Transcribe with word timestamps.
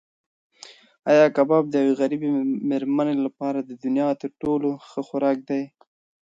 ایا 1.11 1.25
کباب 1.35 1.63
د 1.69 1.73
یوې 1.83 1.93
غریبې 2.01 2.29
مېرمنې 2.69 3.15
لپاره 3.25 3.59
د 3.63 3.71
دنیا 3.83 4.09
تر 4.21 4.31
ټولو 4.41 4.69
ښه 4.87 5.01
خوراک 5.07 5.37
دی؟ 5.49 5.63